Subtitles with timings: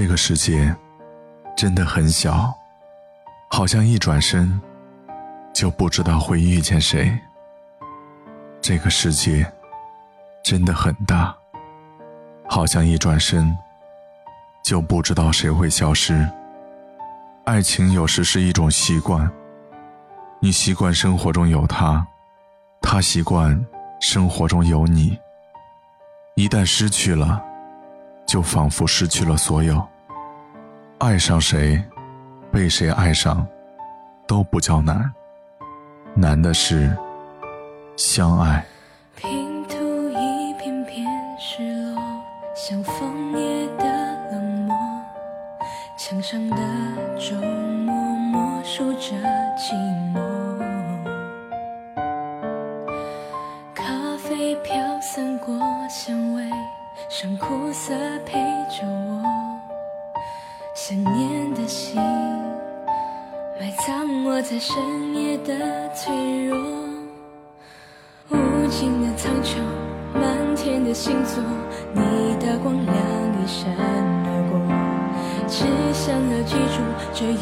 [0.00, 0.72] 这个世界
[1.56, 2.56] 真的很小，
[3.50, 4.60] 好像一转身
[5.52, 7.12] 就不知道会遇见谁。
[8.60, 9.44] 这个世界
[10.40, 11.36] 真的很大，
[12.48, 13.52] 好像一转身
[14.62, 16.24] 就不知道谁会消失。
[17.44, 19.28] 爱情有时是一种习惯，
[20.40, 22.06] 你习惯生活中有他，
[22.80, 23.66] 他习惯
[24.00, 25.18] 生活中有你。
[26.36, 27.44] 一旦失去了，
[28.28, 29.82] 就仿佛失去了所有。
[30.98, 31.82] 爱上谁，
[32.52, 33.44] 被谁爱上，
[34.26, 35.10] 都不叫难，
[36.14, 36.94] 难的是
[37.96, 38.62] 相爱。
[39.16, 39.76] 拼图
[40.10, 41.06] 一片片
[41.38, 41.62] 失
[41.94, 42.02] 落，
[42.54, 43.84] 像枫叶的
[44.30, 44.76] 冷漠，
[45.96, 46.56] 墙上的
[47.18, 49.16] 周末默数着
[49.56, 49.72] 寂
[50.12, 50.20] 寞。
[53.74, 53.84] 咖
[54.18, 56.37] 啡飘散过香味，
[57.10, 57.94] 剩苦涩
[58.26, 58.34] 陪
[58.68, 59.24] 着我。
[60.74, 61.98] 想念的心，
[63.58, 64.76] 埋藏我在深
[65.14, 66.58] 夜的脆弱。
[68.28, 68.36] 无
[68.68, 69.56] 尽的苍穹，
[70.12, 71.42] 满天的星座，
[71.94, 74.60] 你的光亮一闪而过，
[75.48, 76.82] 只想要记住
[77.14, 77.32] 这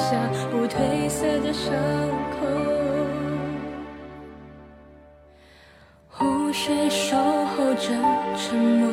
[0.00, 0.16] 下
[0.50, 1.70] 不褪色的伤
[2.32, 2.36] 口。
[6.08, 7.86] 湖水守候着
[8.36, 8.90] 沉默，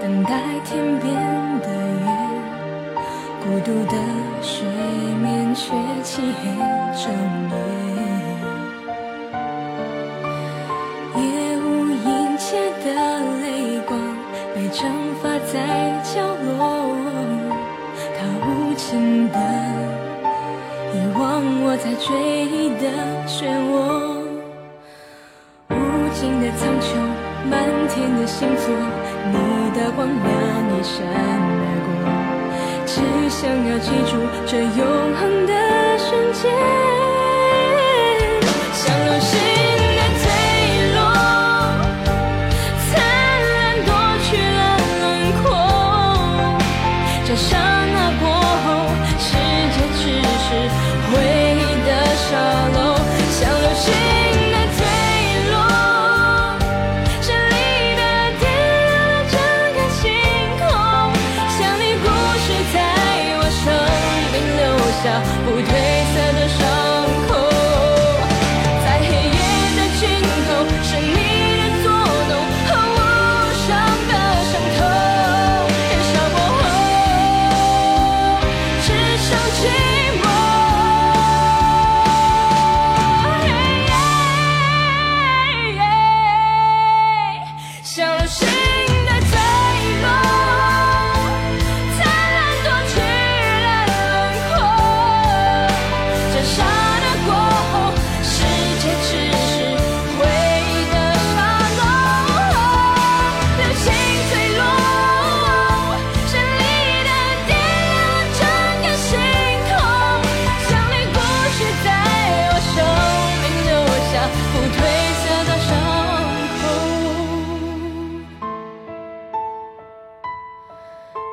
[0.00, 0.30] 等待
[0.64, 1.14] 天边
[1.60, 1.68] 的
[2.00, 2.06] 月。
[3.42, 3.94] 孤独的
[4.42, 4.66] 水
[5.22, 6.48] 面却漆黑
[6.96, 7.04] 整
[7.50, 7.54] 夜，
[11.16, 11.20] 夜
[11.58, 12.06] 无阴
[12.38, 12.46] 切
[12.84, 12.86] 的
[13.40, 13.44] 泪
[13.86, 13.90] 光
[14.54, 14.78] 被蒸
[15.22, 15.54] 发在
[16.02, 16.10] 角
[16.58, 16.58] 落，
[18.16, 19.38] 它无情的
[20.92, 22.08] 遗忘我在追
[22.46, 22.84] 忆的
[23.26, 23.72] 漩涡。
[25.70, 25.74] 无
[26.12, 26.98] 尽的苍穹，
[27.48, 27.52] 满
[27.88, 28.74] 天的星座，
[29.30, 29.34] 你
[29.78, 30.08] 的光亮
[30.70, 31.88] 一闪而过，
[32.86, 32.94] 只
[33.30, 34.12] 想要记住
[34.46, 35.52] 这永恒的
[35.98, 37.09] 瞬间。
[65.44, 65.64] 不褪
[66.12, 66.69] 色的伤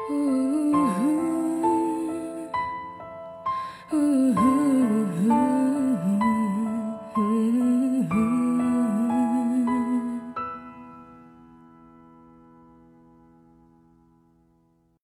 [0.09, 0.47] Ooh.